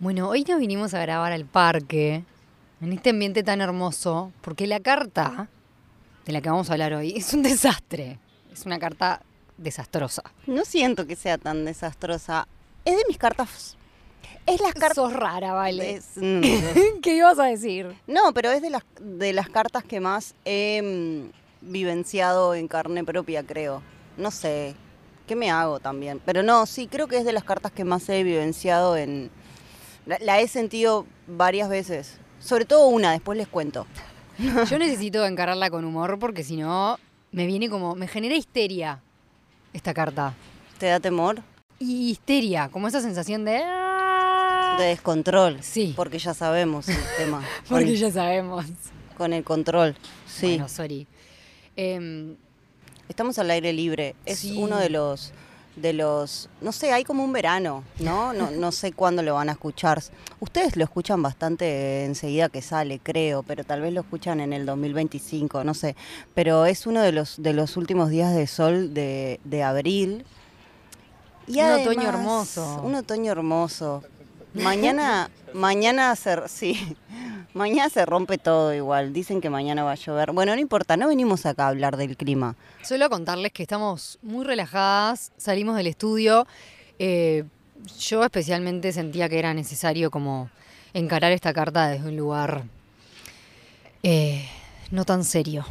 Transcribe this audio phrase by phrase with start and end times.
[0.00, 2.24] Bueno, hoy nos vinimos a grabar al parque,
[2.80, 5.48] en este ambiente tan hermoso, porque la carta
[6.24, 8.18] de la que vamos a hablar hoy es un desastre.
[8.52, 9.20] Es una carta
[9.58, 10.22] desastrosa.
[10.46, 12.48] No siento que sea tan desastrosa.
[12.84, 13.76] Es de mis cartas.
[14.46, 14.94] Es las cartas.
[14.96, 15.96] Sos rara, vale.
[15.96, 17.94] es- mm, ¿Qué ibas a decir?
[18.06, 23.04] no, pero es de las, de las cartas que más he mm, vivenciado en carne
[23.04, 23.82] propia, creo.
[24.16, 24.74] No sé.
[25.26, 26.20] ¿Qué me hago también?
[26.24, 29.30] Pero no, sí, creo que es de las cartas que más he vivenciado en.
[30.10, 32.18] La, la he sentido varias veces.
[32.40, 33.86] Sobre todo una, después les cuento.
[34.68, 36.98] Yo necesito encararla con humor porque si no,
[37.30, 37.94] me viene como.
[37.94, 39.00] Me genera histeria
[39.72, 40.34] esta carta.
[40.78, 41.42] ¿Te da temor?
[41.78, 43.62] Y histeria, como esa sensación de.
[44.78, 45.62] De descontrol.
[45.62, 45.92] Sí.
[45.94, 47.42] Porque ya sabemos el tema.
[47.68, 48.66] Porque con, ya sabemos.
[49.16, 49.94] con el control.
[50.26, 50.48] Sí.
[50.48, 51.06] Bueno, sorry.
[51.76, 52.34] Em,
[53.08, 54.14] Estamos al aire libre.
[54.24, 54.56] Es Sí.
[54.56, 55.32] uno de los
[55.76, 58.32] de los no sé, hay como un verano, ¿no?
[58.32, 60.02] No, no sé cuándo lo van a escuchar.
[60.40, 64.66] Ustedes lo escuchan bastante enseguida que sale, creo, pero tal vez lo escuchan en el
[64.66, 65.96] 2025, no sé.
[66.34, 70.24] Pero es uno de los de los últimos días de sol de, de abril.
[71.46, 72.82] Y Un otoño hermoso.
[72.84, 74.02] Un otoño hermoso.
[74.54, 76.96] Mañana, mañana se, sí,
[77.54, 79.12] mañana se rompe todo igual.
[79.12, 80.32] Dicen que mañana va a llover.
[80.32, 82.56] Bueno, no importa, no venimos acá a hablar del clima.
[82.82, 86.46] Solo contarles que estamos muy relajadas, salimos del estudio.
[86.98, 87.44] eh,
[87.98, 90.50] yo especialmente sentía que era necesario como
[90.92, 92.64] encarar esta carta desde un lugar
[94.02, 94.46] eh,
[94.90, 95.64] no tan serio.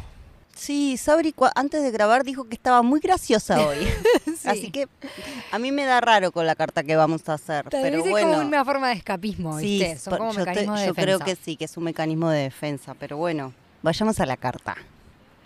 [0.60, 3.78] Sí, Sabri antes de grabar dijo que estaba muy graciosa hoy.
[4.44, 4.88] Así que
[5.52, 7.70] a mí me da raro con la carta que vamos a hacer.
[7.70, 8.32] Tal pero vez es bueno.
[8.32, 9.98] como una forma de escapismo, sí, ¿viste?
[9.98, 12.28] Son por- como yo, te- mecanismos de yo creo que sí, que es un mecanismo
[12.28, 12.92] de defensa.
[12.92, 14.76] Pero bueno, vayamos a la carta.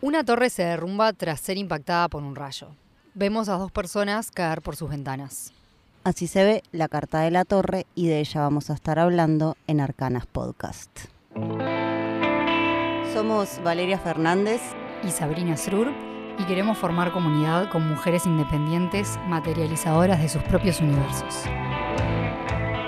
[0.00, 2.70] Una torre se derrumba tras ser impactada por un rayo.
[3.14, 5.52] Vemos a dos personas caer por sus ventanas.
[6.02, 9.56] Así se ve la carta de la torre y de ella vamos a estar hablando
[9.68, 10.90] en Arcanas Podcast.
[13.14, 14.60] Somos Valeria Fernández.
[15.06, 15.92] Y Sabrina Srur
[16.38, 21.44] y queremos formar comunidad con mujeres independientes materializadoras de sus propios universos.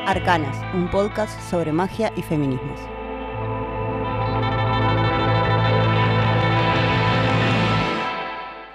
[0.06, 2.80] Arcanas, un podcast sobre magia y feminismos.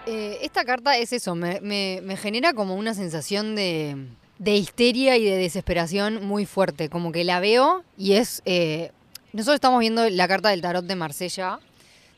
[0.07, 3.95] Eh, esta carta es eso, me, me- me genera como una sensación de,
[4.39, 8.41] de histeria y de desesperación muy fuerte, como que la veo y es...
[8.45, 8.91] eh,
[9.33, 11.59] nosotros estamos viendo la carta del tarot de Marsella.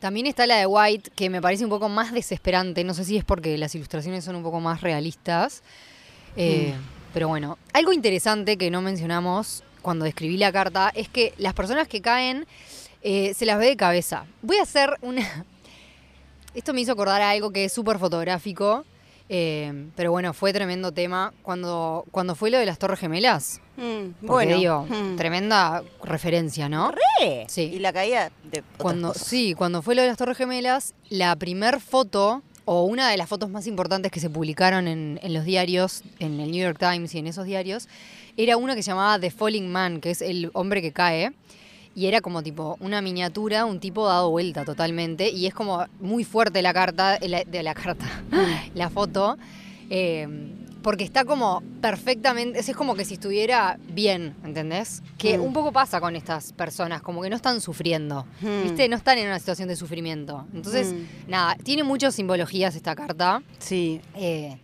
[0.04, 2.84] También está la de White, que me parece un poco más desesperante.
[2.84, 5.64] No sé si es porque las ilustraciones son un poco más realistas.
[6.36, 6.74] Eh,
[7.14, 11.88] Pero bueno, algo interesante que no mencionamos cuando escribí la carta es que las personas
[11.88, 12.46] que caen
[13.02, 14.26] eh, se las ve de cabeza.
[14.42, 15.46] Voy a hacer una...
[16.54, 18.84] Esto me hizo acordar a algo que es súper fotográfico,
[19.30, 21.34] eh, pero bueno, fue tremendo tema.
[21.42, 25.16] Cuando, cuando fue lo de las Torres Gemelas, porque bueno, digo, mm.
[25.16, 26.92] tremenda referencia, ¿no?
[26.92, 27.46] ¡Re!
[27.48, 27.64] Sí.
[27.74, 29.28] Y la caída de otras Cuando, cosas.
[29.28, 33.28] sí, cuando fue lo de las Torres Gemelas, la primer foto, o una de las
[33.28, 37.14] fotos más importantes que se publicaron en, en los diarios, en el New York Times
[37.16, 37.88] y en esos diarios,
[38.38, 41.34] era una que se llamaba The Falling Man, que es el hombre que cae.
[41.96, 45.30] Y era como tipo una miniatura, un tipo dado vuelta totalmente.
[45.30, 48.06] Y es como muy fuerte la carta, la- de la carta,
[48.74, 49.38] la foto.
[49.90, 50.28] eh,
[50.82, 55.02] porque está como perfectamente, es es como que si estuviera bien, ¿entendés?
[55.18, 55.42] Que Mm.
[55.44, 58.26] un poco pasa con estas personas, como que no están sufriendo.
[58.42, 58.64] Mm.
[58.64, 58.90] ¿Viste?
[58.90, 60.46] No están en una situación de sufrimiento.
[60.54, 61.30] Entonces, Mm.
[61.30, 63.42] nada, tiene muchas simbologías esta carta.
[63.60, 64.02] Sí.
[64.16, 64.58] Eh,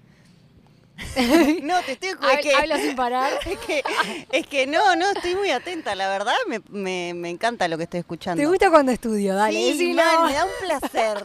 [1.63, 3.31] No, te estoy es que, habla sin parar.
[3.45, 3.83] es que
[4.31, 7.83] es que no, no, estoy muy atenta, la verdad me, me, me encanta lo que
[7.83, 8.41] estoy escuchando.
[8.41, 9.35] ¿Te gusta cuando estudio?
[9.35, 11.23] Dale, sí, mal, me da un placer.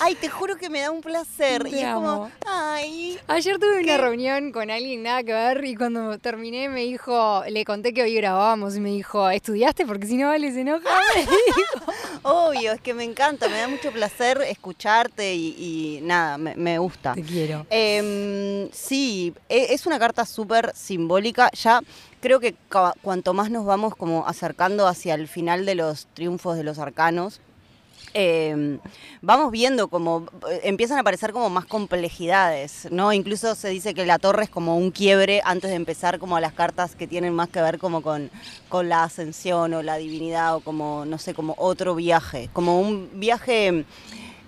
[0.00, 1.62] Ay, te juro que me da un placer.
[1.62, 5.74] Te y es como, ay, Ayer tuve una reunión con alguien nada que ver y
[5.76, 9.86] cuando terminé me dijo, le conté que hoy grabábamos y me dijo, ¿estudiaste?
[9.86, 10.88] Porque si no vale se enoja.
[12.22, 16.78] obvio, es que me encanta, me da mucho placer escucharte y, y nada, me, me
[16.78, 17.14] gusta.
[17.14, 17.66] Te quiero.
[17.70, 21.50] Em, sí, e- es una carta súper simbólica.
[21.52, 21.80] Ya
[22.20, 22.54] creo que
[23.02, 27.40] cuanto más nos vamos como acercando hacia el final de los triunfos de los arcanos,
[28.14, 28.78] em,
[29.20, 33.12] vamos viendo como eh, empiezan a aparecer como más complejidades, ¿no?
[33.12, 36.40] Incluso se dice que la torre es como un quiebre antes de empezar como a
[36.40, 38.30] las cartas que tienen más que ver como con,
[38.68, 43.08] con la ascensión o la divinidad o como, no sé, como otro viaje, como un
[43.14, 43.84] viaje,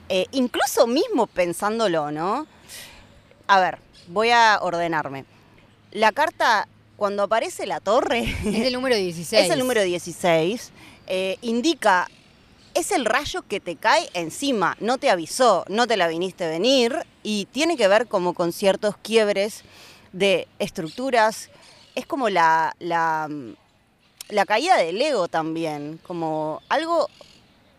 [0.09, 2.47] eh, incluso mismo pensándolo, ¿no?
[3.47, 3.79] A ver,
[4.09, 5.25] voy a ordenarme.
[5.93, 6.67] La carta,
[6.97, 9.43] cuando aparece la torre, Es el número 16.
[9.45, 10.73] es el número 16,
[11.07, 12.09] eh, indica,
[12.75, 17.07] es el rayo que te cae encima, no te avisó, no te la viniste venir
[17.23, 19.63] y tiene que ver como con ciertos quiebres
[20.13, 21.51] de estructuras.
[21.95, 23.29] Es como la, la,
[24.29, 27.09] la caída del ego también, como algo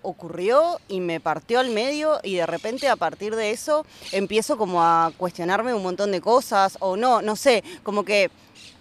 [0.01, 4.83] ocurrió y me partió al medio y de repente a partir de eso empiezo como
[4.83, 8.29] a cuestionarme un montón de cosas o no, no sé, como que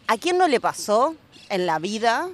[0.06, 1.16] a quién no le pasó
[1.48, 2.28] en la vida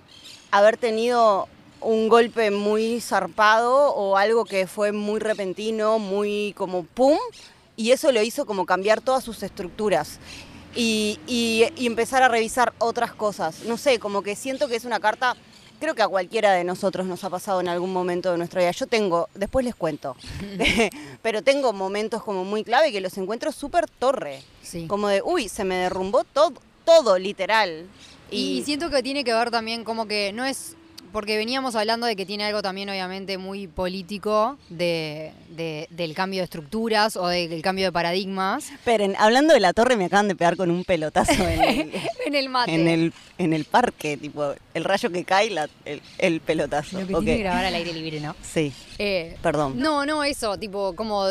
[0.51, 1.49] haber tenido
[1.81, 7.19] un golpe muy zarpado o algo que fue muy repentino, muy como pum,
[7.77, 10.19] y eso lo hizo como cambiar todas sus estructuras.
[10.75, 13.65] Y, y, y empezar a revisar otras cosas.
[13.65, 15.37] No sé, como que siento que es una carta
[15.81, 18.71] creo que a cualquiera de nosotros nos ha pasado en algún momento de nuestra vida.
[18.71, 20.15] Yo tengo, después les cuento,
[21.23, 24.43] pero tengo momentos como muy clave que los encuentro súper torre.
[24.63, 24.87] Sí.
[24.87, 26.53] Como de, uy, se me derrumbó todo,
[26.85, 27.87] todo, literal.
[28.31, 30.77] Y, y siento que tiene que ver también como que no es
[31.13, 36.41] porque veníamos hablando de que tiene algo también obviamente muy político de, de- del cambio
[36.41, 40.29] de estructuras o de- del cambio de paradigmas Esperen, hablando de la torre, me acaban
[40.29, 41.93] de pegar con un pelotazo en el,
[42.27, 42.75] en el mate.
[42.75, 47.01] en el, en el parque, tipo, el rayo que cae, la- el, el pelotazo.
[47.01, 47.25] Lo que Ok.
[47.25, 48.35] tiene que grabar al aire libre, ¿no?
[48.43, 49.75] Sí, Eh, perdón.
[49.79, 51.27] No, no, eso, tipo, como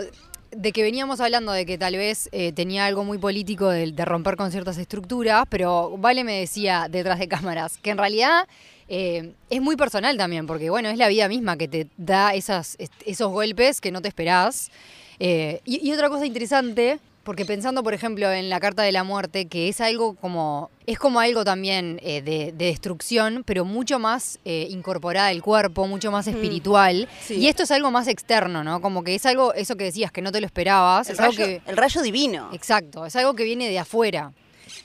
[0.52, 4.06] de que veníamos hablando de que tal vez eh, tenía algo muy político de, de
[4.06, 8.48] romper con ciertas estructuras, pero Vale me decía detrás de cámaras que en realidad
[8.90, 12.78] eh, es muy personal también, porque bueno, es la vida misma que te da esas,
[13.06, 14.72] esos golpes que no te esperás.
[15.20, 19.04] Eh, y, y otra cosa interesante, porque pensando, por ejemplo, en la carta de la
[19.04, 20.72] muerte, que es algo como.
[20.88, 25.86] Es como algo también eh, de, de destrucción, pero mucho más eh, incorporada al cuerpo,
[25.86, 27.08] mucho más espiritual.
[27.22, 27.36] sí.
[27.36, 28.82] Y esto es algo más externo, ¿no?
[28.82, 31.08] Como que es algo, eso que decías, que no te lo esperabas.
[31.10, 31.62] El es algo rayo, que.
[31.70, 32.50] el rayo divino.
[32.54, 34.34] Exacto, es algo que viene de afuera.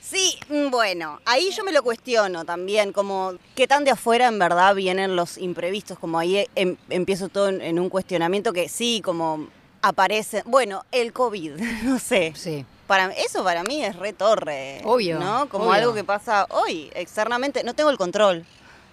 [0.01, 4.37] Sí, mm, bueno, ahí yo me lo cuestiono también, como qué tan de afuera en
[4.39, 9.01] verdad vienen los imprevistos, como ahí em- empiezo todo en, en un cuestionamiento que sí,
[9.03, 9.47] como
[9.81, 11.51] aparece, bueno, el COVID,
[11.83, 12.33] no sé.
[12.35, 12.65] Sí.
[12.87, 14.79] Para, eso para mí es re torre.
[14.83, 15.49] Obvio, ¿No?
[15.49, 15.73] Como obvio.
[15.73, 17.63] algo que pasa hoy, externamente.
[17.63, 18.45] No tengo el control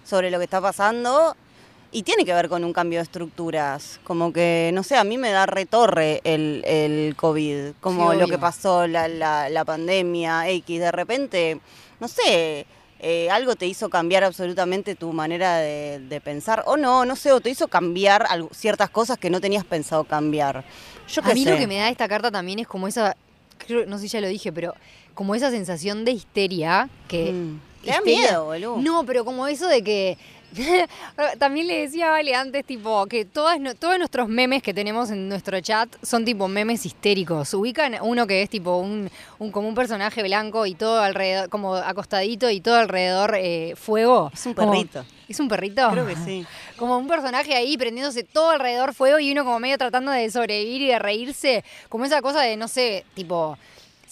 [0.03, 1.35] sobre lo que está pasando
[1.93, 3.99] y tiene que ver con un cambio de estructuras.
[4.03, 7.73] Como que, no sé, a mí me da re torre el, el COVID.
[7.79, 10.79] Como Sí, lo que pasó, la, la, la pandemia, X.
[10.79, 11.59] De repente,
[11.99, 12.65] no sé.
[12.99, 17.31] eh, algo te hizo cambiar absolutamente tu manera de, de pensar, o no, no sé,
[17.33, 20.63] o te hizo cambiar algo- ciertas cosas que no tenías pensado cambiar.
[21.09, 21.51] Yo A mí sé.
[21.51, 23.15] lo que me da esta carta también es como esa,
[23.57, 24.73] creo, no sé si ya lo dije, pero
[25.13, 27.33] como esa sensación de histeria que...
[27.33, 27.59] Mm.
[27.83, 28.77] Le da miedo, boludo.
[28.77, 30.17] No, pero como eso de que...
[31.39, 35.27] También le decía a Vale antes, tipo, que todas, todos nuestros memes que tenemos en
[35.29, 37.53] nuestro chat son tipo memes histéricos.
[37.53, 39.09] Ubican uno que es tipo un,
[39.39, 44.31] un como un personaje blanco y todo alrededor, como acostadito y todo alrededor eh, fuego.
[44.33, 45.05] Es un Como- perrito.
[45.27, 45.89] ¿Es un perrito?
[45.91, 46.45] Creo que sí.
[46.77, 50.81] Como un personaje ahí prendiéndose todo alrededor fuego y uno como medio tratando de sobrevivir
[50.81, 51.63] y de reírse.
[51.87, 53.57] Como esa cosa de, no sé, tipo,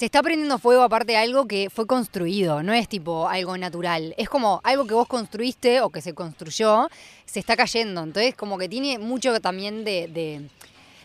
[0.02, 4.16] se está prendiendo fuego aparte de algo que fue construido, no es tipo algo natural.
[4.18, 6.90] Es como algo que vos construiste o que se construyó,
[7.26, 8.02] se está cayendo.
[8.02, 10.50] Entonces como que tiene mucho también de, de,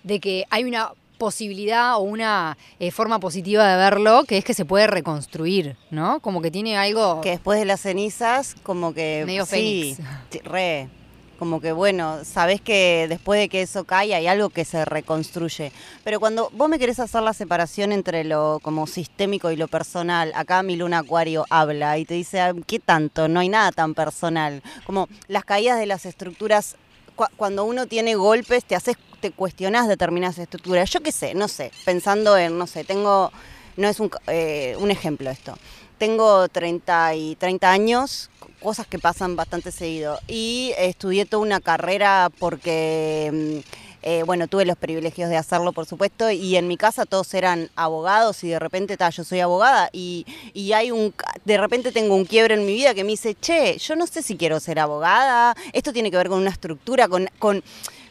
[0.03, 4.55] de que hay una posibilidad o una eh, forma positiva de verlo, que es que
[4.55, 6.21] se puede reconstruir, ¿no?
[6.21, 7.21] Como que tiene algo...
[7.21, 9.25] Que después de las cenizas, como que.
[9.27, 10.01] Medio sí, fénix.
[10.31, 10.89] sí, re.
[11.39, 15.71] Como que bueno, sabés que después de que eso cae hay algo que se reconstruye.
[16.03, 20.33] Pero cuando vos me querés hacer la separación entre lo como sistémico y lo personal,
[20.35, 23.29] acá mi luna acuario habla y te dice, "Ah, ¿qué tanto?
[23.29, 24.63] No hay nada tan personal.
[24.87, 26.77] Como las caídas de las estructuras,
[27.17, 30.91] cua- cuando uno tiene golpes, te haces, te cuestionás determinadas estructuras.
[30.91, 33.31] Yo qué sé, no sé, pensando en, no sé, tengo,
[33.77, 35.55] no es un, eh, un ejemplo esto.
[35.99, 38.29] Tengo 30, y 30 años,
[38.67, 40.19] cosas que pasan bastante seguido.
[40.27, 43.59] Y estudié toda una carrera porque, mm,
[44.03, 47.71] eh, bueno, tuve los privilegios de hacerlo, por supuesto, y en mi casa todos eran
[47.77, 52.17] abogados y de repente, ta, yo soy abogada y, y hay un, de repente tengo
[52.17, 54.81] un quiebre en mi vida que me dice, che, yo no sé si quiero ser
[54.81, 57.63] abogada, esto tiene que ver con una estructura, con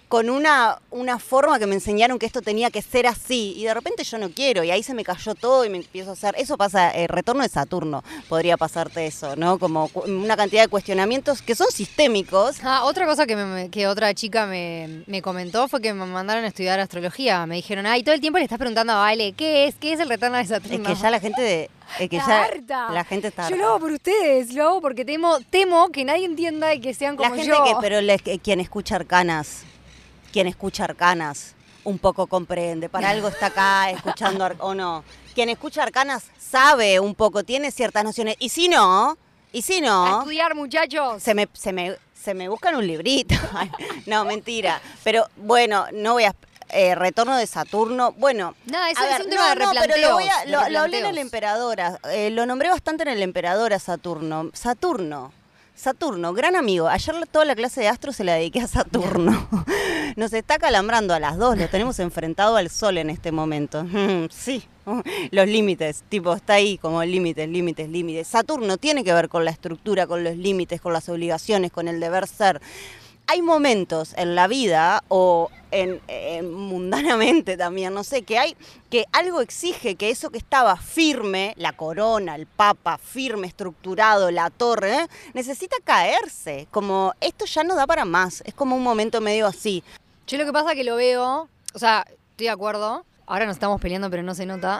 [0.07, 3.73] con una, una forma que me enseñaron que esto tenía que ser así y de
[3.73, 6.35] repente yo no quiero y ahí se me cayó todo y me empiezo a hacer,
[6.37, 9.57] eso pasa, el retorno de Saturno podría pasarte eso, ¿no?
[9.57, 12.57] Como una cantidad de cuestionamientos que son sistémicos.
[12.63, 16.43] Ah, otra cosa que, me- que otra chica me, me comentó fue que me mandaron
[16.43, 17.45] a estudiar astrología.
[17.45, 19.75] Me dijeron, ay, todo el tiempo le estás preguntando a Vale, ¿qué es?
[19.75, 20.89] ¿Qué es el retorno de Saturno?
[20.89, 21.69] Es que ya la gente de,
[21.99, 22.89] es que ya harta.
[22.91, 26.25] la gente está Yo lo hago por ustedes, lo hago porque temo, temo que nadie
[26.25, 27.63] entienda y que sean La como gente yo.
[27.63, 27.99] que, pero
[28.43, 29.63] quien escucha arcanas,
[30.35, 32.89] quien escucha arcanas, un poco comprende.
[32.89, 35.05] Para algo está acá escuchando o no.
[35.33, 38.35] Quien escucha arcanas sabe un poco, tiene ciertas nociones.
[38.39, 39.17] Y si no,
[39.53, 41.23] y si A no, estudiar, muchachos.
[41.23, 43.33] se me, se me, se me buscan un librito.
[44.07, 44.81] No, mentira.
[45.05, 46.35] Pero bueno, no voy a.
[46.67, 48.11] eh, retorno de Saturno.
[48.11, 50.45] Bueno, Nada, eso a es ver, un tema de no, no, pero lo, voy a-
[50.47, 51.17] lo- lo hablé en el.
[51.17, 51.97] Emperadora.
[52.11, 54.49] eh, lo nombré bastante en el Emperador a Saturno.
[54.53, 55.31] Saturno.
[55.77, 56.87] Saturno, gran amigo.
[56.87, 59.47] Ayer toda la clase de astro se la dediqué a Saturno.
[60.15, 63.83] Nos está calambrando a las dos, lo tenemos enfrentado al sol en este momento.
[63.83, 64.63] Mm, Sí,
[65.31, 68.27] los límites, tipo, está ahí como límites, límites, límites.
[68.27, 71.99] Saturno tiene que ver con la estructura, con los límites, con las obligaciones, con el
[71.99, 72.61] deber ser.
[73.27, 75.99] Hay momentos en la vida o en,
[76.49, 78.55] mundanamente también, no sé, que hay
[78.89, 84.49] que algo exige que eso que estaba firme, la corona, el papa, firme, estructurado, la
[84.49, 85.07] torre, ¿eh?
[85.33, 86.67] necesita caerse.
[86.71, 88.41] Como esto ya no da para más.
[88.45, 89.83] Es como un momento medio así.
[90.27, 93.05] Yo lo que pasa que lo veo, o sea, estoy de acuerdo.
[93.27, 94.79] Ahora nos estamos peleando, pero no se nota.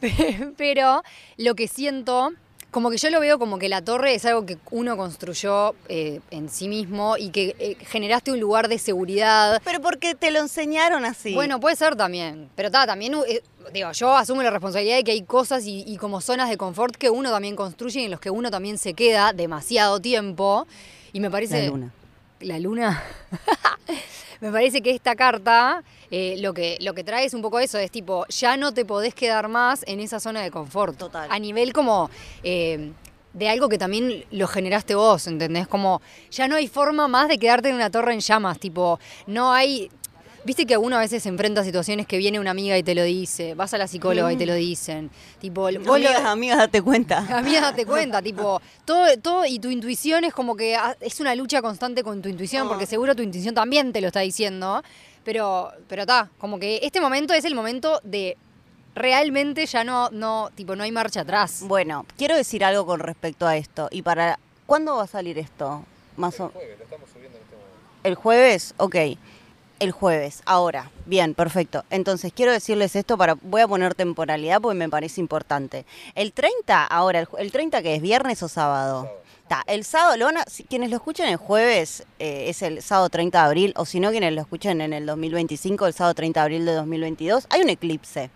[0.58, 1.02] pero
[1.38, 2.32] lo que siento,
[2.70, 6.20] como que yo lo veo como que la torre es algo que uno construyó eh,
[6.30, 9.62] en sí mismo y que eh, generaste un lugar de seguridad.
[9.64, 11.34] Pero porque te lo enseñaron así.
[11.34, 13.42] Bueno, puede ser también, pero ta, también, eh,
[13.72, 16.94] digo, yo asumo la responsabilidad de que hay cosas y, y como zonas de confort
[16.96, 20.66] que uno también construye y en los que uno también se queda demasiado tiempo.
[21.14, 21.62] Y me parece...
[21.62, 21.92] la luna.
[22.40, 23.02] La luna.
[24.42, 27.78] me parece que esta carta eh, lo, que, lo que trae es un poco eso,
[27.78, 30.98] es tipo, ya no te podés quedar más en esa zona de confort.
[30.98, 31.28] Total.
[31.30, 32.10] A nivel como...
[32.42, 32.92] eh,
[33.32, 35.66] de algo que también lo generaste vos, ¿entendés?
[35.66, 39.52] Como ya no hay forma más de quedarte en una torre en llamas, tipo, no
[39.52, 39.90] hay...
[40.44, 42.96] Viste que uno a veces se enfrenta a situaciones que viene una amiga y te
[42.96, 45.08] lo dice, vas a la psicóloga y te lo dicen,
[45.40, 47.18] tipo, vos lo- Amigas, amigas, date cuenta.
[47.38, 51.34] Amiga, date cuenta, tipo, todo, todo y tu intuición es como que ah, es una
[51.36, 52.70] lucha constante con tu intuición, Ah.
[52.70, 54.82] porque seguro tu intuición también te lo está diciendo,
[55.22, 58.36] pero, pero está, como que este momento es el momento de
[58.96, 61.60] realmente ya no, no, tipo, no hay marcha atrás.
[61.62, 63.88] Bueno, quiero decir algo con respecto a esto.
[63.92, 65.84] ¿Y para cuándo va a salir esto?
[66.16, 66.52] Más o...
[68.02, 68.74] ¿El jueves?
[68.78, 68.96] Ok.
[69.82, 70.90] El jueves, ahora.
[71.06, 71.84] Bien, perfecto.
[71.90, 73.34] Entonces, quiero decirles esto para.
[73.34, 75.84] Voy a poner temporalidad porque me parece importante.
[76.14, 79.10] El 30, ahora, el, el 30 que es viernes o sábado.
[79.42, 82.80] Está, el sábado, lo van a- si- quienes lo escuchan el jueves eh, es el
[82.80, 86.14] sábado 30 de abril, o si no, quienes lo escuchan en el 2025, el sábado
[86.14, 88.30] 30 de abril de 2022, hay un eclipse.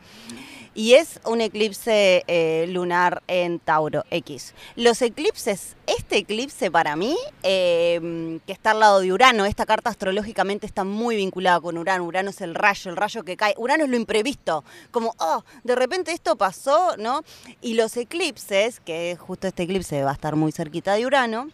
[0.77, 4.53] Y es un eclipse eh, lunar en Tauro X.
[4.77, 9.89] Los eclipses, este eclipse para mí, eh, que está al lado de Urano, esta carta
[9.89, 12.05] astrológicamente está muy vinculada con Urano.
[12.05, 13.55] Urano es el rayo, el rayo que cae.
[13.57, 17.23] Urano es lo imprevisto, como, oh, de repente esto pasó, ¿no?
[17.63, 21.49] Y los eclipses, que justo este eclipse va a estar muy cerquita de Urano,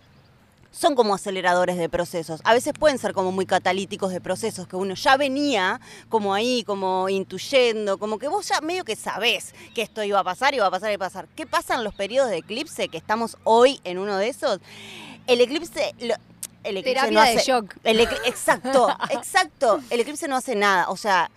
[0.72, 2.40] son como aceleradores de procesos.
[2.44, 6.64] A veces pueden ser como muy catalíticos de procesos que uno ya venía como ahí,
[6.64, 10.66] como intuyendo, como que vos ya medio que sabés que esto iba a pasar, iba
[10.66, 11.28] a pasar, iba a pasar.
[11.36, 14.58] ¿Qué pasa en los periodos de eclipse que estamos hoy en uno de esos?
[15.26, 15.94] El eclipse...
[16.00, 16.14] lo-
[16.64, 17.74] el eclipse Terapia no de hace- shock.
[17.82, 19.80] el exacto, exacto.
[19.90, 20.88] El eclipse no hace nada.
[20.90, 21.28] O sea,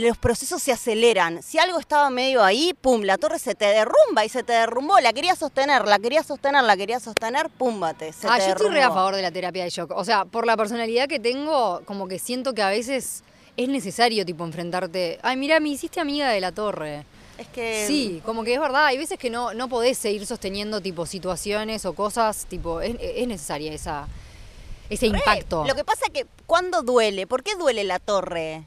[0.00, 1.42] los procesos se aceleran.
[1.42, 4.98] Si algo estaba medio ahí, pum, la torre se te derrumba y se te derrumbó.
[5.00, 8.12] La quería sostener, la quería sostener, la quería sostener, pum, bate.
[8.12, 9.92] Se ah, te yo estoy re a favor de la terapia de shock.
[9.92, 13.22] O sea, por la personalidad que tengo, como que siento que a veces
[13.56, 15.20] es necesario, tipo, enfrentarte.
[15.22, 17.04] Ay, mira, me hiciste amiga de la torre.
[17.38, 17.84] Es que.
[17.86, 21.84] Sí, como que es verdad, hay veces que no, no podés seguir sosteniendo tipo situaciones
[21.84, 24.08] o cosas, tipo, es, es necesaria esa,
[24.90, 25.64] ese Re, impacto.
[25.64, 27.26] Lo que pasa que, ¿cuándo duele?
[27.26, 28.64] ¿Por qué duele la torre?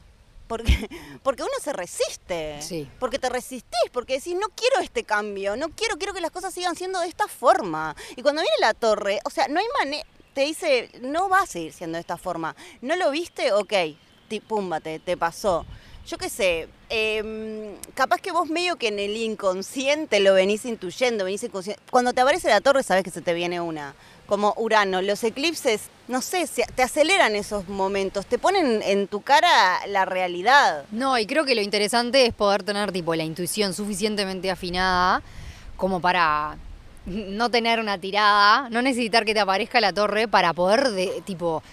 [0.48, 0.90] Porque,
[1.24, 2.62] porque uno se resiste.
[2.62, 2.90] Sí.
[3.00, 6.54] Porque te resistís, porque decís, no quiero este cambio, no quiero, quiero que las cosas
[6.54, 7.96] sigan siendo de esta forma.
[8.16, 11.46] Y cuando viene la torre, o sea, no hay manera, te dice, no va a
[11.48, 12.56] seguir siendo de esta forma.
[12.82, 13.52] ¿No lo viste?
[13.54, 13.74] Ok,
[14.28, 15.66] ti- pumba, te, te pasó.
[16.06, 21.26] Yo qué sé, em, capaz que vos medio que en el inconsciente lo venís intuyendo,
[21.26, 21.82] venís inconsciente.
[21.92, 23.94] Cuando te aparece la torre sabes que se te viene una.
[24.28, 29.88] Como Urano, los eclipses, no sé, te aceleran esos momentos, te ponen en tu cara
[29.88, 30.84] la realidad.
[30.92, 35.22] No, y creo que lo interesante es poder tener tipo la intuición suficientemente afinada
[35.78, 36.58] como para
[37.06, 41.64] no tener una tirada, no necesitar que te aparezca la torre para poder de, tipo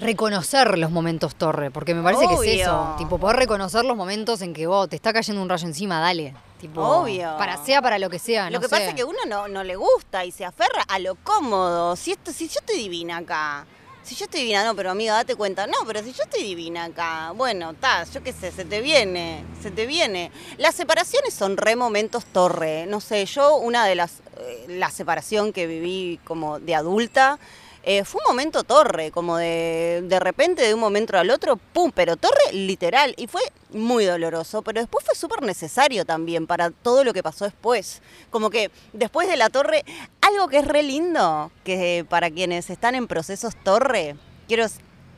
[0.00, 4.40] reconocer los momentos torre, porque me parece que es eso, tipo poder reconocer los momentos
[4.40, 7.36] en que vos te está cayendo un rayo encima, dale, tipo Obvio.
[7.38, 8.70] para sea para lo que sea, Lo no que sé.
[8.70, 11.96] pasa es que uno no, no le gusta y se aferra a lo cómodo.
[11.96, 13.66] Si esto, si yo estoy divina acá.
[14.02, 15.66] Si yo estoy divina, no, pero amiga, date cuenta.
[15.66, 19.44] No, pero si yo estoy divina acá, bueno, está, yo qué sé, se te viene,
[19.62, 20.32] se te viene.
[20.56, 22.86] Las separaciones son re momentos torre.
[22.86, 27.38] No sé, yo una de las, eh, la separación que viví como de adulta,
[27.82, 31.90] eh, fue un momento torre, como de, de repente de un momento al otro, pum,
[31.94, 33.14] pero torre literal.
[33.16, 37.46] Y fue muy doloroso, pero después fue súper necesario también para todo lo que pasó
[37.46, 38.02] después.
[38.30, 39.84] Como que después de la torre,
[40.20, 44.66] algo que es re lindo, que para quienes están en procesos torre, quiero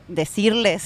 [0.07, 0.83] decirles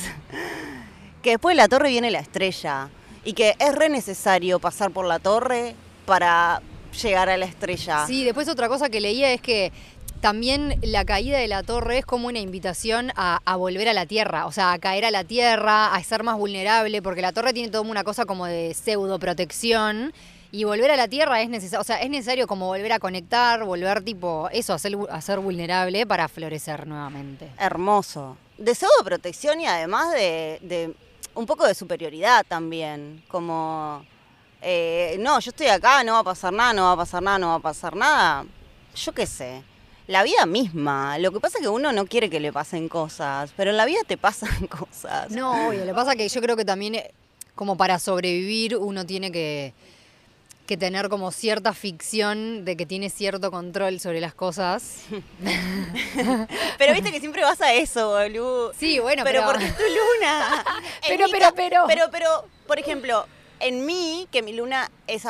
[1.22, 2.90] que después de la torre viene la estrella
[3.24, 6.62] y que es re necesario pasar por la torre para
[7.04, 8.06] llegar a la estrella.
[8.08, 9.72] Sí, después otra cosa que leía es que
[10.22, 14.46] también la caída de la torre es como una invitación a, volver a la tierra,
[14.46, 17.70] o sea, a caer a la tierra, a ser más vulnerable, porque la torre tiene
[17.70, 20.14] toda una cosa como de pseudo protección.
[20.50, 23.66] Y volver a la tierra es necesario, o sea, es necesario como volver a conectar,
[23.66, 27.52] volver tipo, eso, a ser, vulnerable para florecer nuevamente.
[27.60, 28.38] Hermoso.
[28.58, 30.96] De pseudo protección y además de, de
[31.36, 34.06] un poco de superioridad también, como,
[34.62, 37.40] eh, no, yo estoy acá, no va a pasar nada, no va a pasar nada,
[37.40, 38.46] no va a pasar nada,
[38.96, 39.64] yo qué sé
[40.08, 41.18] la vida misma.
[41.20, 43.86] Lo que pasa es que uno no quiere que le pasen cosas, pero en la
[43.86, 45.30] vida te pasan cosas.
[45.32, 45.82] No, obvio.
[45.82, 47.12] Lo que pasa es que yo creo que también, eh,
[47.56, 49.74] como para sobrevivir, uno tiene que,
[50.66, 55.02] que tener como cierta ficción de que tiene cierto control sobre las cosas.
[56.78, 58.74] pero viste que siempre vas a eso, boludo.
[58.74, 59.42] Sí, bueno, pero.
[59.42, 60.64] Pero porque es tu luna.
[61.08, 61.84] pero, pero, pero.
[61.88, 63.26] Pero, pero, por ejemplo,
[63.60, 65.24] en mí, que mi luna es.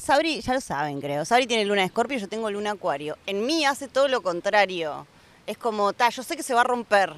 [0.00, 1.24] Sabri, ya lo saben, creo.
[1.24, 3.16] Sabri tiene luna de escorpio, yo tengo luna acuario.
[3.26, 5.06] En mí hace todo lo contrario.
[5.46, 7.14] Es como, ta, yo sé que se va a romper.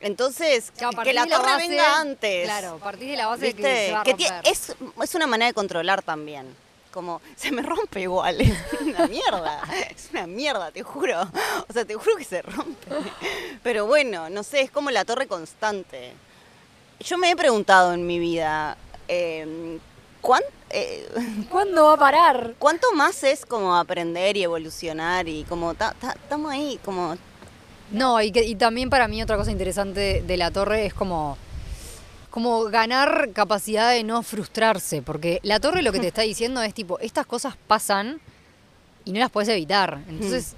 [0.00, 2.44] Entonces, que la torre venga antes.
[2.44, 4.32] Claro, partir de la base de que se va a romper.
[4.44, 6.54] es, es una manera de controlar también.
[6.92, 9.62] Como, se me rompe igual, es una mierda.
[9.90, 11.22] Es una mierda, te juro.
[11.68, 12.86] O sea, te juro que se rompe.
[13.62, 16.12] Pero bueno, no sé, es como la torre constante.
[17.00, 18.76] Yo me he preguntado en mi vida,
[19.08, 19.78] eh,
[20.70, 21.08] eh,
[21.50, 22.54] ¿Cuándo va a parar?
[22.58, 27.16] ¿Cuánto más es como aprender y evolucionar y como estamos ahí, como...
[27.90, 31.36] No, y, y también para mí otra cosa interesante de la torre es como
[32.34, 36.74] como ganar capacidad de no frustrarse, porque la torre lo que te está diciendo es
[36.74, 38.20] tipo, estas cosas pasan
[39.04, 40.00] y no las puedes evitar.
[40.08, 40.56] Entonces,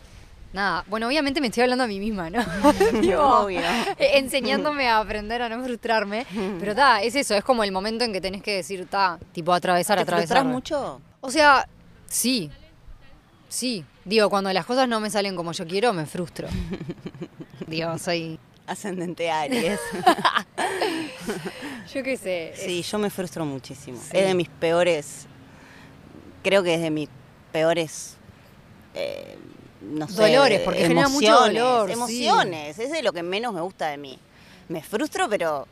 [0.57, 2.41] nada, bueno, obviamente me estoy hablando a mí misma, ¿no?
[3.43, 3.61] Obvio.
[3.99, 6.27] enseñándome a aprender a no frustrarme.
[6.59, 9.53] Pero está, es eso, es como el momento en que tenés que decir, está, tipo
[9.53, 10.39] atravesar, ¿Te atravesar.
[10.39, 11.01] frustras mucho?
[11.21, 11.69] O sea,
[12.07, 12.51] sí.
[13.49, 13.85] Sí.
[14.05, 16.49] Digo, cuando las cosas no me salen como yo quiero, me frustro.
[17.67, 18.39] Digo, soy.
[18.67, 19.79] Ascendente Aries.
[21.95, 22.53] yo qué sé.
[22.57, 23.99] Sí, yo me frustro muchísimo.
[24.13, 25.27] Es de mis peores.
[26.43, 27.09] Creo que es de mis
[27.53, 28.17] peores.
[28.95, 29.39] Eh,
[29.87, 31.91] no sé, Dolores, porque genera mucho dolor.
[31.91, 34.19] Emociones, es de lo que menos me gusta de mí.
[34.69, 35.67] Me frustro, pero.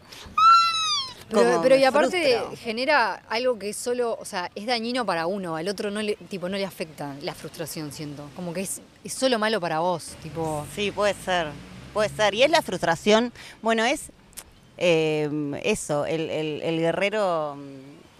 [1.30, 5.56] Pero, pero y aparte genera algo que es solo, o sea, es dañino para uno,
[5.56, 8.28] al otro no le, tipo, no le afecta la frustración, siento.
[8.36, 10.64] Como que es, es solo malo para vos, tipo.
[10.74, 11.48] Sí, puede ser,
[11.92, 12.34] puede ser.
[12.34, 14.10] Y es la frustración, bueno, es
[14.76, 15.28] eh,
[15.64, 17.56] eso, el, el, el guerrero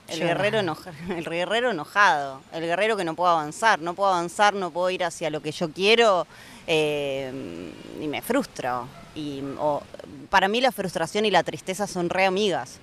[0.09, 0.59] el guerrero,
[1.09, 5.05] el guerrero enojado, el guerrero que no puedo avanzar, no puedo avanzar, no puedo ir
[5.05, 6.27] hacia lo que yo quiero
[6.67, 8.89] eh, y me frustro.
[9.15, 9.43] Y,
[10.31, 12.79] para mí la frustración y la tristeza son re amigas,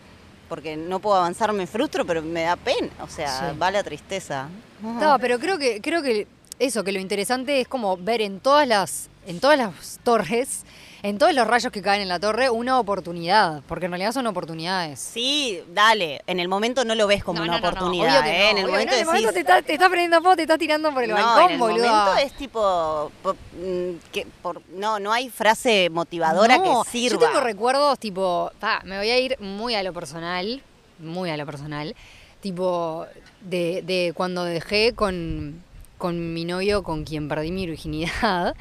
[0.48, 4.48] porque no puedo avanzar, me frustro, pero me da pena, o sea, va la tristeza.
[4.82, 6.28] No, pero creo que, creo que
[6.60, 10.64] eso, que lo interesante es como ver en todas las, en todas las torres
[11.04, 14.28] en todos los rayos que caen en la torre una oportunidad, porque en realidad son
[14.28, 15.00] oportunidades.
[15.00, 18.52] Sí, dale, en el momento no lo ves como una oportunidad, ¿eh?
[18.52, 18.94] en el momento,
[19.34, 21.86] te está, te prendiendo fuego, te está tirando por el balcón, boludo.
[21.86, 27.20] En el momento es tipo mm, que por, no no hay frase motivadora que sirva.
[27.20, 28.52] Yo tengo recuerdos tipo,
[28.84, 30.62] me voy a ir muy a lo personal,
[31.00, 31.96] muy a lo personal,
[32.42, 33.08] tipo
[33.42, 35.64] de, de cuando dejé con
[35.98, 38.56] con mi novio con quien perdí mi virginidad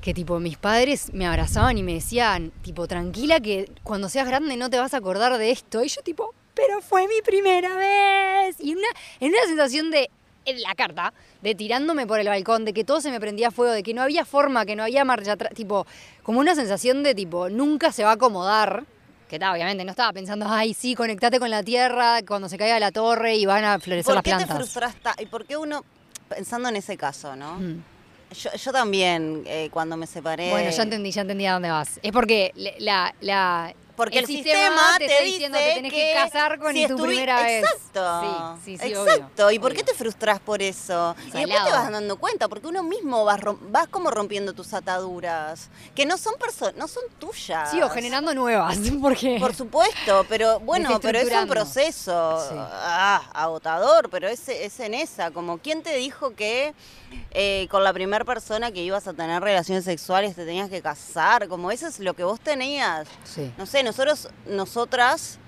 [0.00, 4.56] que tipo mis padres me abrazaban y me decían, tipo, tranquila que cuando seas grande
[4.56, 5.82] no te vas a acordar de esto.
[5.82, 8.56] Y yo tipo, pero fue mi primera vez.
[8.60, 8.88] Y una,
[9.20, 10.10] en una sensación de,
[10.44, 13.72] en la carta, de tirándome por el balcón, de que todo se me prendía fuego,
[13.72, 15.86] de que no había forma, que no había marcha atrás, tipo,
[16.22, 18.84] como una sensación de tipo, nunca se va a acomodar.
[19.28, 22.80] Que tal, obviamente no estaba pensando, ay, sí, conectate con la tierra cuando se caiga
[22.80, 24.46] la torre y van a florecer las plantas.
[24.46, 25.22] ¿Por qué te frustraste?
[25.22, 25.84] ¿Y por qué uno,
[26.30, 27.56] pensando en ese caso, ¿no?
[27.56, 27.82] Mm.
[28.30, 30.50] Yo, también, eh, cuando me separé.
[30.50, 31.98] Bueno, ya entendí, ya entendí a dónde vas.
[32.02, 36.72] Es porque la, la porque el, sistema, te, está diciendo que tenés que, casar con
[36.72, 37.64] tu primera vez.
[37.64, 38.56] Exacto.
[38.64, 39.50] Sí, sí, sí, Exacto.
[39.50, 41.16] ¿Y por qué te frustras por eso?
[41.26, 45.68] Y después te vas dando cuenta, porque uno mismo vas, vas como rompiendo tus ataduras,
[45.96, 46.34] que no son
[46.76, 47.72] no son tuyas.
[47.72, 54.10] Sí, o generando nuevas, porque Por supuesto, pero bueno, pero es un proceso ah, agotador,
[54.10, 56.72] pero es, es en esa, como quién te dijo que
[57.30, 61.48] eh, con la primera persona que ibas a tener relaciones sexuales te tenías que casar,
[61.48, 63.08] como eso es lo que vos tenías.
[63.24, 63.52] Sí.
[63.56, 65.38] No sé, nosotros, nosotras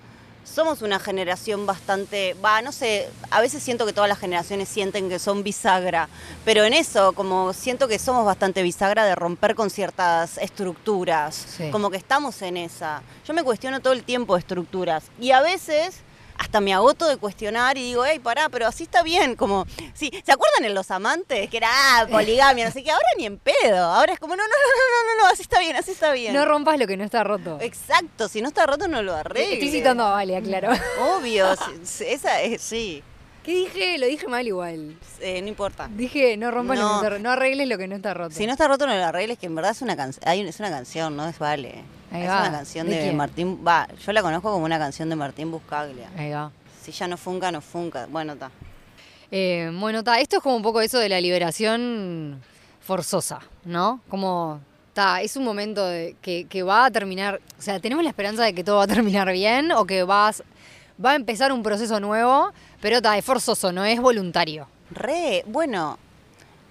[0.42, 5.09] somos una generación bastante, va, no sé, a veces siento que todas las generaciones sienten
[5.11, 6.09] que son bisagra,
[6.44, 11.70] pero en eso, como siento que somos bastante bisagra de romper con ciertas estructuras, Sí.
[11.70, 13.03] como que estamos en esa.
[13.26, 15.96] Yo me cuestiono todo el tiempo estructuras y a veces
[16.40, 20.11] hasta me agoto de cuestionar y digo, hey, pará, pero así está bien, como, sí,
[20.24, 21.50] ¿se acuerdan en Los Amantes?
[21.50, 24.42] Que era, ah, poligamia, no sé qué, ahora ni en pedo, ahora es como, no,
[24.42, 26.33] no, no, no, no, no, así está bien, así está bien.
[26.33, 27.59] No rompas lo que no está roto.
[27.61, 29.53] Exacto, si no está roto no lo arregle.
[29.55, 30.70] Estoy citando a Vale, claro.
[31.18, 33.03] Obvio, sí, sí, esa es, sí,
[33.44, 33.96] ¿Qué dije?
[33.98, 34.98] Lo dije mal igual.
[35.20, 35.88] eh, no importa.
[35.92, 36.88] Dije, no rompas lo No.
[36.88, 37.22] que no está roto.
[37.22, 38.35] No arregles lo que no está roto.
[38.35, 40.68] Si no está roto no lo arregles, que en verdad es una canción, es una
[40.70, 41.83] canción, no es vale.
[42.12, 42.40] Ahí es va.
[42.40, 43.12] una canción ¿De de?
[43.12, 46.09] Martín, va, yo la conozco como una canción de Martín Buscaglia.
[46.16, 46.51] Ahí va.
[46.83, 48.07] Si ya no funca, no funca.
[48.11, 48.51] Bueno, está.
[49.31, 52.40] Eh, bueno, ta, esto es como un poco eso de la liberación
[52.81, 54.01] forzosa, ¿no?
[54.09, 54.61] Como,
[54.92, 58.42] ta, es un momento de- que, que va a terminar, o sea, tenemos la esperanza
[58.42, 60.42] de que todo va a terminar bien o que vas,
[61.05, 64.66] va a empezar un proceso nuevo, pero ta, es forzoso, no es voluntario.
[64.90, 65.96] Re, bueno,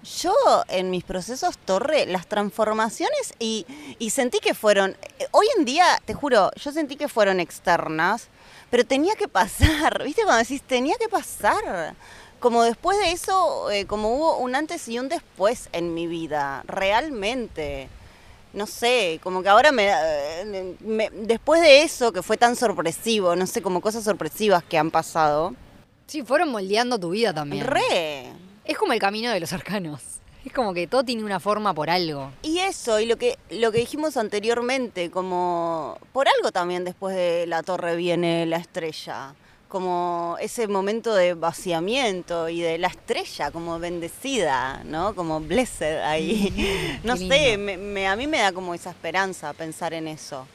[0.02, 0.34] yo
[0.68, 3.66] en mis procesos Torre, las transformaciones y,
[3.98, 8.28] y sentí que fueron, eh, hoy en día, te juro, yo sentí que fueron externas,
[8.70, 10.22] pero tenía que pasar, ¿viste?
[10.22, 11.94] Cuando decís, tenía que pasar.
[12.38, 16.62] Como después de eso, eh, como hubo un antes y un después en mi vida,
[16.66, 17.88] realmente.
[18.54, 23.36] No sé, como que ahora me, eh, me- después de eso que fue tan sorpresivo,
[23.36, 25.54] no sé, como cosas sorpresivas que han pasado.
[26.06, 27.64] Sí, fueron moldeando tu vida también.
[27.66, 28.19] Re.
[28.70, 30.00] Es como el camino de los arcanos.
[30.44, 32.30] Es como que todo tiene una forma por algo.
[32.42, 37.48] Y eso, y lo que, lo que dijimos anteriormente, como por algo también después de
[37.48, 39.34] la torre viene la estrella,
[39.68, 45.16] como ese momento de vaciamiento y de la estrella como bendecida, ¿no?
[45.16, 47.00] Como blessed ahí.
[47.04, 50.46] no sé, me, me- a mí me da como esa esperanza pensar en eso.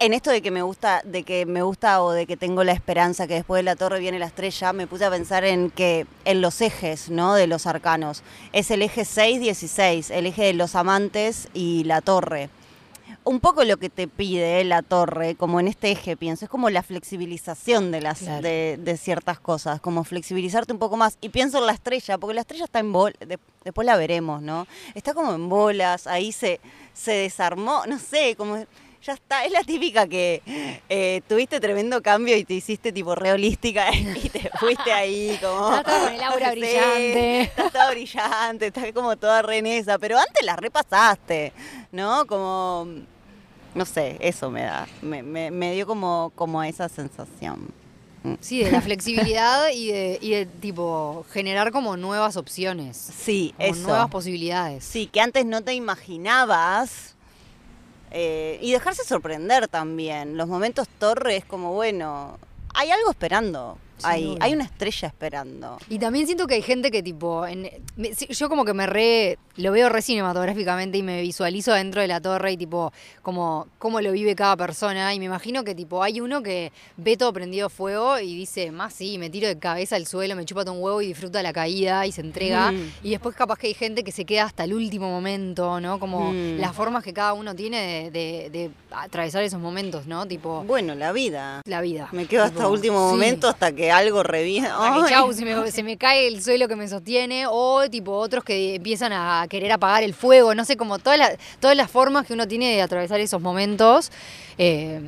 [0.00, 2.70] En esto de que me gusta, de que me gusta o de que tengo la
[2.72, 6.06] esperanza que después de la torre viene la estrella, me puse a pensar en que
[6.24, 7.34] en los ejes, ¿no?
[7.34, 8.22] De los arcanos.
[8.52, 12.48] Es el eje 6-16, el eje de los amantes y la torre.
[13.24, 16.70] Un poco lo que te pide la torre, como en este eje pienso, es como
[16.70, 18.40] la flexibilización de las Claro.
[18.40, 21.18] de, de ciertas cosas, como flexibilizarte un poco más.
[21.20, 23.16] Y pienso en la estrella, porque la estrella está en bolas,
[23.64, 24.66] después la veremos, ¿no?
[24.94, 26.60] Está como en bolas, ahí se,
[26.94, 28.64] se desarmó, no sé, como
[29.02, 30.42] ya está, es la típica que
[30.88, 35.74] eh, tuviste tremendo cambio y te hiciste tipo realística y te fuiste ahí como...
[35.76, 37.40] Estaba con el aura brillante.
[37.42, 41.52] Estás toda brillante, estás como toda renesa, pero antes la repasaste,
[41.92, 42.26] ¿no?
[42.26, 42.86] Como,
[43.74, 47.68] no sé, eso me da, me, me- me dio como, como esa sensación.
[48.40, 52.96] Sí, de la flexibilidad y de, y de tipo generar como nuevas opciones.
[53.16, 53.82] Sí, Como eso.
[53.88, 54.84] nuevas posibilidades.
[54.84, 57.14] Sí, que antes no te imaginabas.
[58.10, 60.36] Eh, y dejarse sorprender también.
[60.36, 62.38] Los momentos torre es como, bueno,
[62.74, 63.78] hay algo esperando.
[64.04, 65.78] Hay una estrella esperando.
[65.88, 68.86] Y también siento que hay gente que tipo, en- me- sí, yo como que me
[68.86, 73.66] re, lo veo re cinematográficamente y me visualizo dentro de la torre y tipo, como
[73.78, 77.32] cómo lo vive cada persona y me imagino que tipo hay uno que ve todo
[77.32, 80.74] prendido fuego y dice, más sí, me tiro de cabeza al suelo, me chupa todo
[80.74, 82.72] un huevo y disfruta la caída y se entrega.
[82.72, 82.92] Mm.
[83.02, 85.98] Y después capaz que hay gente que se queda hasta el último momento, ¿no?
[85.98, 86.58] Como Mm.
[86.60, 90.26] las formas que cada uno tiene de, de- de atravesar esos momentos, ¿no?
[90.26, 91.62] Tipo, Bueno, la vida.
[91.64, 92.08] la vida.
[92.12, 93.12] Me quedo Tipo, hasta último sí.
[93.14, 94.22] momento hasta que algo
[94.78, 95.02] Ay.
[95.08, 98.74] chau, se me, se me cae el suelo que me sostiene, o tipo otros que
[98.76, 102.32] empiezan a querer apagar el fuego, no sé, como todas las, todas las formas que
[102.34, 104.10] uno tiene de atravesar esos momentos,
[104.58, 105.00] eh,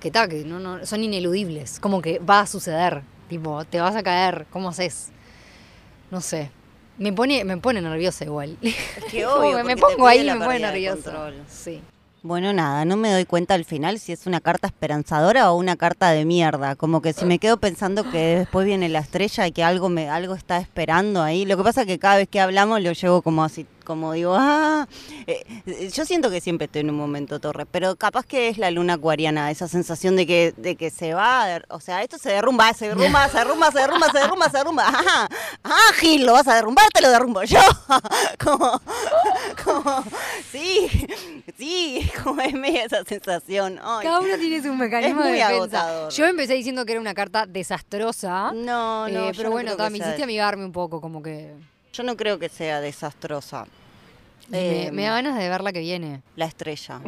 [0.00, 3.96] que ta, que no, no- son ineludibles, como que va a suceder, tipo, te vas
[3.96, 5.08] a caer, ¿cómo haces?
[6.10, 6.50] No sé.
[6.96, 8.56] Me pone, me pone nerviosa igual.
[8.62, 8.76] Es
[9.10, 11.32] que obvio, me pongo ahí y me pone nerviosa.
[11.48, 11.80] Sí.
[12.24, 15.76] Bueno, nada, no me doy cuenta al final si es una carta esperanzadora o una
[15.76, 16.74] carta de mierda.
[16.74, 20.08] Como que si me quedo pensando que después viene la estrella y que algo me
[20.08, 21.44] algo está esperando ahí.
[21.44, 24.34] Lo que pasa es que cada vez que hablamos lo llevo como así, como digo,
[24.36, 24.88] ah.
[25.26, 28.58] Eh, eh, yo siento que siempre estoy en un momento torre, pero capaz que es
[28.58, 32.30] la luna acuariana, esa sensación de que, de que se va, o sea, esto se
[32.30, 34.88] derrumba, se derrumba, se derrumba, se derrumba, se derrumba, se derrumba.
[34.88, 35.28] Ajá,
[35.64, 37.60] ah, Gil, lo vas a derrumbar, te lo derrumbo yo.
[38.44, 38.80] como,
[39.64, 40.04] como,
[40.50, 40.88] sí,
[41.56, 43.78] sí, como es media esa sensación.
[43.82, 44.06] Ay.
[44.06, 45.56] Cada uno tiene su mecanismo muy de defensa.
[45.56, 46.12] agotador.
[46.12, 48.52] Yo empecé diciendo que era una carta desastrosa.
[48.52, 51.52] No, no, Eh, pero no bueno, me hiciste amigarme un poco, como que.
[51.94, 53.66] Yo no creo que sea desastrosa.
[54.48, 56.22] me, Eh, me da ganas de ver la que viene.
[56.36, 57.00] La estrella.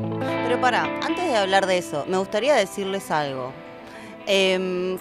[0.47, 3.53] Pero para, antes de hablar de eso, me gustaría decirles algo.
[4.29, 4.97] Em,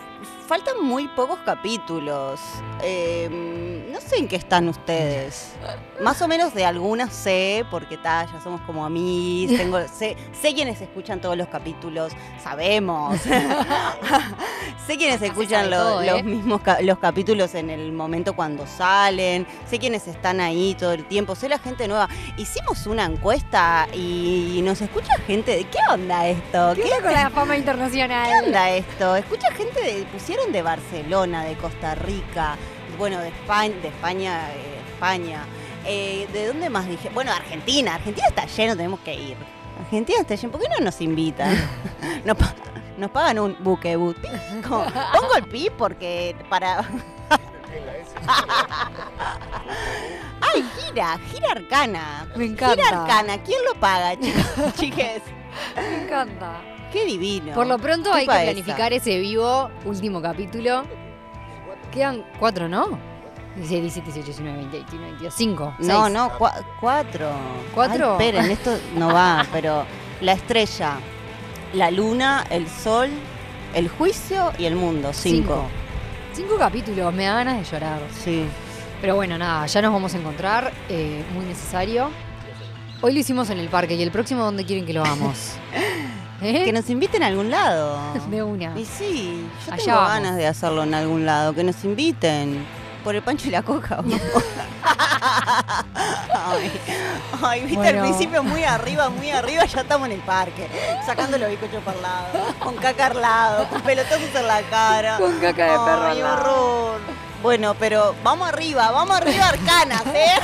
[0.47, 2.39] faltan muy pocos capítulos.
[2.83, 5.53] Em, no sé en qué están ustedes.
[6.01, 10.53] Más o menos de algunas sé, porque ta, ya somos como amigos, tengo, sé, sé
[10.53, 12.11] quienes escuchan todos los capítulos,
[12.43, 13.17] sabemos.
[14.87, 16.11] sé quienes escuchan sabe lo- todo, ¿eh?
[16.11, 21.05] los mismos los capítulos en el momento cuando salen, sé quienes están ahí todo el
[21.05, 22.09] tiempo, sé la gente nueva.
[22.37, 26.73] Hicimos una encuesta y nos escucha gente de ¿qué onda esto?
[26.75, 28.27] ¿Qué onda con la fama internacional?
[28.29, 29.15] ¿Qué onda esto?
[29.15, 32.57] Escucha gente de, pusieron de Barcelona, de Costa Rica,
[32.97, 35.43] bueno, de España, de España, eh, España.
[35.85, 37.09] Eh, ¿De dónde más dije?
[37.13, 37.95] Bueno, Argentina.
[37.95, 39.37] Argentina está lleno, tenemos que ir.
[39.79, 40.51] Argentina está lleno.
[40.51, 41.55] ¿Por qué no nos invitan?
[42.25, 42.55] nos, pa-
[42.97, 43.93] nos pagan un buque.
[43.95, 46.79] Como, Pongo el pi porque para.
[50.41, 52.27] Ay, gira, gira arcana.
[52.35, 52.75] Me encanta.
[52.83, 53.43] Gira arcana.
[53.43, 54.73] ¿Quién lo paga, chicos?
[54.79, 55.21] Chiques?
[55.75, 56.61] Me encanta.
[56.91, 57.53] Qué divino.
[57.53, 58.43] Por lo pronto hay que esa.
[58.43, 60.85] planificar ese vivo último capítulo.
[61.95, 62.99] Quedan cuatro, ¿no?
[63.55, 65.75] 16, 17, 18, 19, 20, 21, 22, 5.
[65.79, 67.29] No, no, cua- cuatro.
[67.73, 68.17] ¿Cuatro?
[68.19, 69.85] Ay, esperen, esto no va, pero
[70.21, 70.97] la estrella,
[71.73, 73.09] la luna, el sol,
[73.73, 75.11] el juicio y el mundo.
[75.13, 75.65] Cinco.
[76.33, 77.99] Cinco capítulos, me da ganas de llorar.
[78.23, 78.43] Sí.
[78.99, 80.73] Pero bueno, nada, ya nos vamos a encontrar.
[80.89, 82.09] eh, muy necesario.
[83.01, 85.53] Hoy lo hicimos en el parque y el próximo, ¿dónde quieren que lo hagamos?
[86.45, 86.63] ¿Eh?
[86.65, 87.97] Que nos inviten a algún lado.
[88.29, 88.77] De una.
[88.77, 90.13] Y sí, yo Allá tengo vamos.
[90.13, 92.65] ganas de hacerlo en algún lado, que nos inviten.
[93.03, 93.99] Por el pancho y la coca.
[96.33, 96.71] ay,
[97.41, 98.03] ay, viste Bueno.
[98.03, 100.67] al principio muy arriba, muy arriba, ya estamos en el parque.
[101.05, 105.17] Sacando los bizcochos por lado, con caca al lado, con pelotazos en la cara.
[105.17, 106.99] Con caca de perro Ay, horror.
[107.41, 110.39] Bueno, pero vamos arriba, vamos arriba, arcanas, ¿eh?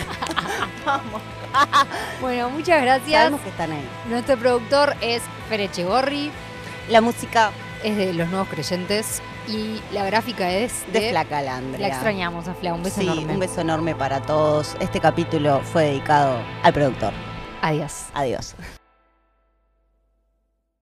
[0.85, 1.21] vamos.
[2.21, 3.11] Bueno, muchas gracias.
[3.11, 3.87] Sabemos que están ahí.
[4.09, 6.31] Nuestro productor es Fer Echegorri,
[6.89, 7.51] La música
[7.83, 10.99] es de Los Nuevos Creyentes y la gráfica es de...
[10.99, 11.87] de Flaca Landria.
[11.87, 13.33] La extrañamos a Fla, un beso sí, enorme.
[13.33, 14.75] un beso enorme para todos.
[14.79, 17.13] Este capítulo fue dedicado al productor.
[17.61, 18.05] Adiós.
[18.13, 18.55] Adiós.